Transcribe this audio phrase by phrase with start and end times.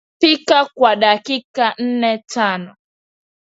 [0.19, 2.75] Pika kwa dakika nnetano